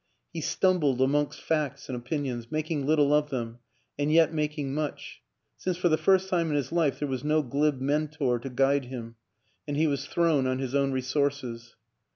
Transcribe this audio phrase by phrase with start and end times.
[0.33, 3.59] He stumbled amongst facts and opin ions, making little of them
[3.99, 5.21] and yet making much
[5.57, 8.85] since for the first time in his life there was no glib mentor to guide
[8.85, 9.13] him
[9.67, 11.75] and he was thrown on his own resources.